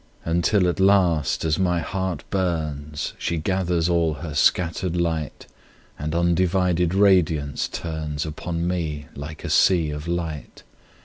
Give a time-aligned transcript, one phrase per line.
[0.25, 5.45] Until at last, as my heart burns, She gathers all her scatter'd light,
[5.99, 10.63] And undivided radiance turnsUpon me like a sea of light.